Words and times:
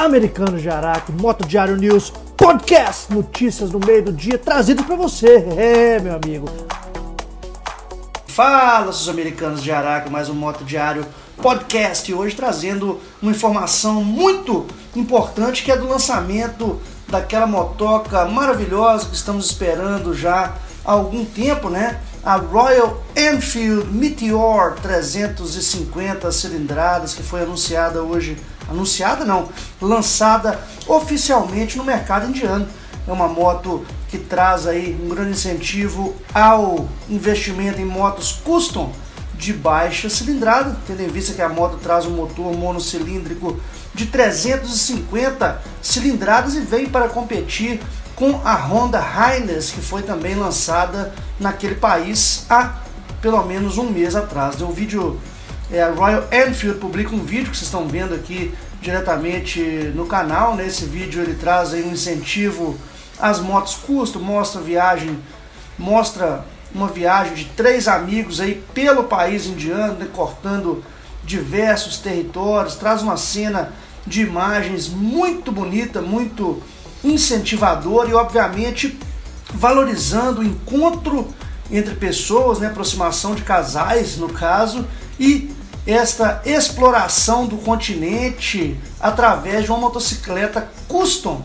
Americano 0.00 0.58
de 0.58 0.66
Araque, 0.66 1.12
Moto 1.12 1.46
Diário 1.46 1.76
News, 1.76 2.10
podcast, 2.34 3.12
notícias 3.12 3.70
no 3.70 3.78
meio 3.78 4.02
do 4.02 4.12
dia, 4.14 4.38
trazido 4.38 4.82
para 4.82 4.96
você, 4.96 5.44
é, 5.58 6.00
meu 6.00 6.14
amigo. 6.14 6.48
Fala, 8.26 8.94
seus 8.94 9.10
americanos 9.10 9.62
de 9.62 9.70
Araque, 9.70 10.08
mais 10.08 10.30
um 10.30 10.34
Moto 10.34 10.64
Diário 10.64 11.04
podcast, 11.36 12.14
hoje 12.14 12.34
trazendo 12.34 12.98
uma 13.20 13.30
informação 13.30 14.02
muito 14.02 14.66
importante 14.96 15.62
que 15.62 15.70
é 15.70 15.76
do 15.76 15.86
lançamento 15.86 16.80
daquela 17.06 17.46
motoca 17.46 18.24
maravilhosa 18.24 19.06
que 19.06 19.14
estamos 19.14 19.44
esperando 19.44 20.14
já 20.14 20.54
há 20.84 20.92
algum 20.92 21.24
tempo, 21.24 21.68
né? 21.68 21.98
A 22.22 22.36
Royal 22.36 23.02
Enfield 23.16 23.90
Meteor 23.90 24.74
350 24.82 26.30
cilindradas 26.32 27.14
que 27.14 27.22
foi 27.22 27.42
anunciada 27.42 28.02
hoje 28.02 28.36
anunciada 28.68 29.24
não, 29.24 29.48
lançada 29.80 30.60
oficialmente 30.86 31.76
no 31.76 31.84
mercado 31.84 32.28
indiano. 32.28 32.66
É 33.06 33.12
uma 33.12 33.26
moto 33.26 33.84
que 34.08 34.18
traz 34.18 34.66
aí 34.66 34.98
um 35.02 35.08
grande 35.08 35.32
incentivo 35.32 36.14
ao 36.32 36.88
investimento 37.08 37.80
em 37.80 37.84
motos 37.84 38.32
custom 38.44 38.92
de 39.34 39.52
baixa 39.52 40.10
cilindrada, 40.10 40.76
tendo 40.86 41.00
em 41.00 41.08
vista 41.08 41.32
que 41.32 41.40
a 41.40 41.48
moto 41.48 41.78
traz 41.78 42.04
um 42.04 42.10
motor 42.10 42.54
monocilíndrico 42.54 43.58
de 43.94 44.06
350 44.06 45.62
cilindradas 45.80 46.54
e 46.54 46.60
vem 46.60 46.86
para 46.86 47.08
competir 47.08 47.80
com 48.20 48.38
a 48.44 48.54
Honda 48.54 49.00
Highness, 49.00 49.70
que 49.70 49.80
foi 49.80 50.02
também 50.02 50.34
lançada 50.34 51.10
naquele 51.40 51.76
país 51.76 52.44
há 52.50 52.74
pelo 53.22 53.42
menos 53.44 53.78
um 53.78 53.88
mês 53.88 54.14
atrás. 54.14 54.60
O 54.60 54.68
vídeo 54.68 55.18
é, 55.72 55.82
Royal 55.88 56.24
Enfield 56.30 56.78
publica 56.78 57.14
um 57.14 57.24
vídeo 57.24 57.50
que 57.50 57.56
vocês 57.56 57.62
estão 57.62 57.88
vendo 57.88 58.14
aqui 58.14 58.52
diretamente 58.82 59.62
no 59.94 60.04
canal. 60.04 60.54
Nesse 60.54 60.84
né? 60.84 60.90
vídeo 60.92 61.22
ele 61.22 61.34
traz 61.34 61.72
aí 61.72 61.82
um 61.82 61.92
incentivo 61.92 62.76
às 63.18 63.40
motos 63.40 63.76
custo, 63.76 64.20
mostra 64.20 64.60
viagem, 64.60 65.18
mostra 65.78 66.44
uma 66.74 66.88
viagem 66.88 67.32
de 67.32 67.46
três 67.46 67.88
amigos 67.88 68.38
aí 68.38 68.62
pelo 68.74 69.04
país 69.04 69.46
indiano, 69.46 69.94
né? 69.94 70.06
cortando 70.12 70.84
diversos 71.24 71.96
territórios, 71.96 72.74
traz 72.74 73.00
uma 73.00 73.16
cena 73.16 73.72
de 74.06 74.20
imagens 74.20 74.88
muito 74.88 75.50
bonita, 75.50 76.02
muito 76.02 76.62
incentivadora 77.02 78.08
e 78.08 78.14
obviamente 78.14 78.98
valorizando 79.52 80.40
o 80.40 80.44
encontro 80.44 81.32
entre 81.70 81.94
pessoas, 81.94 82.58
né, 82.58 82.66
aproximação 82.66 83.34
de 83.34 83.42
casais 83.42 84.16
no 84.16 84.28
caso, 84.28 84.86
e 85.18 85.50
esta 85.86 86.42
exploração 86.44 87.46
do 87.46 87.56
continente 87.56 88.78
através 89.00 89.64
de 89.64 89.70
uma 89.70 89.78
motocicleta 89.78 90.68
custom 90.88 91.42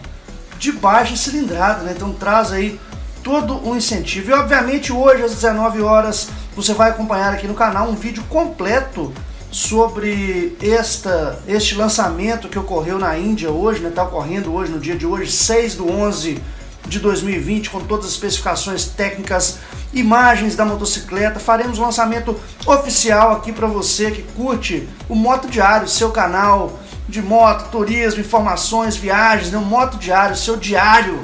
de 0.59 0.71
baixa 0.71 1.15
cilindrada, 1.15 1.83
né? 1.83 1.93
Então 1.95 2.13
traz 2.13 2.51
aí 2.51 2.79
todo 3.23 3.55
o 3.55 3.71
um 3.71 3.77
incentivo. 3.77 4.31
E 4.31 4.33
obviamente 4.33 4.91
hoje 4.91 5.23
às 5.23 5.31
19 5.31 5.81
horas 5.81 6.29
você 6.55 6.73
vai 6.73 6.91
acompanhar 6.91 7.33
aqui 7.33 7.47
no 7.47 7.53
canal 7.53 7.89
um 7.89 7.95
vídeo 7.95 8.23
completo 8.29 9.13
sobre 9.55 10.57
esta, 10.61 11.39
este 11.47 11.75
lançamento 11.75 12.49
que 12.49 12.59
ocorreu 12.59 12.99
na 12.99 13.17
Índia 13.17 13.49
hoje, 13.49 13.79
né? 13.79 13.87
Está 13.87 14.03
ocorrendo 14.03 14.53
hoje, 14.53 14.69
no 14.69 14.81
dia 14.81 14.97
de 14.97 15.05
hoje, 15.05 15.31
6 15.31 15.75
do 15.75 15.89
11 15.89 16.41
de 16.85 16.99
2020, 16.99 17.69
com 17.69 17.79
todas 17.79 18.07
as 18.07 18.11
especificações 18.11 18.83
técnicas, 18.83 19.59
imagens 19.93 20.57
da 20.57 20.65
motocicleta. 20.65 21.39
Faremos 21.39 21.79
um 21.79 21.83
lançamento 21.83 22.37
oficial 22.67 23.31
aqui 23.31 23.53
para 23.53 23.65
você 23.65 24.11
que 24.11 24.23
curte 24.33 24.89
o 25.07 25.15
Moto 25.15 25.47
Diário, 25.47 25.87
seu 25.87 26.11
canal 26.11 26.77
de 27.07 27.21
moto, 27.21 27.71
turismo, 27.71 28.19
informações, 28.19 28.97
viagens, 28.97 29.53
né? 29.53 29.57
o 29.57 29.61
Moto 29.61 29.97
Diário, 29.97 30.35
seu 30.35 30.57
diário 30.57 31.17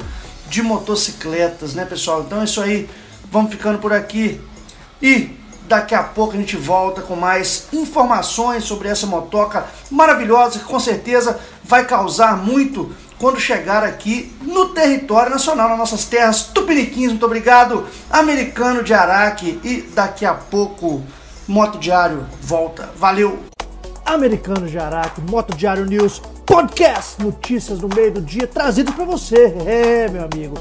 de 0.48 0.62
motocicletas, 0.62 1.74
né, 1.74 1.84
pessoal? 1.84 2.22
Então 2.22 2.40
é 2.40 2.46
isso 2.46 2.62
aí. 2.62 2.90
Vamos 3.30 3.52
ficando 3.52 3.78
por 3.78 3.92
aqui 3.92 4.40
e 5.02 5.41
daqui 5.72 5.96
a 5.96 6.04
pouco 6.04 6.34
a 6.34 6.38
gente 6.38 6.58
volta 6.58 7.02
com 7.02 7.16
mais 7.16 7.68
informações 7.72 8.66
sobre 8.66 8.90
essa 8.90 9.08
motoca 9.08 9.66
maravilhosa 9.90 10.60
que 10.60 10.66
com 10.66 10.80
certeza 10.82 11.40
vai 11.64 11.86
causar 11.86 12.36
muito 12.36 12.94
quando 13.18 13.40
chegar 13.40 13.82
aqui 13.82 14.36
no 14.42 14.70
território 14.70 15.32
nacional, 15.32 15.70
nas 15.70 15.78
nossas 15.78 16.04
terras 16.04 16.44
tupiniquins. 16.44 17.12
Muito 17.12 17.26
obrigado, 17.26 17.88
americano 18.10 18.84
de 18.84 18.94
Araque. 18.94 19.62
E 19.64 19.82
daqui 19.94 20.26
a 20.26 20.34
pouco, 20.34 21.02
Moto 21.48 21.80
Diário 21.80 22.26
volta. 22.42 22.90
Valeu! 22.98 23.40
Americano 24.06 24.68
de 24.68 24.78
Araque, 24.78 25.22
Moto 25.22 25.56
Diário 25.56 25.86
News, 25.86 26.22
podcast, 26.46 27.22
notícias 27.24 27.80
no 27.80 27.88
meio 27.88 28.12
do 28.12 28.22
dia, 28.22 28.46
trazido 28.46 28.92
para 28.92 29.06
você, 29.06 29.56
é, 29.66 30.10
meu 30.10 30.26
amigo. 30.26 30.56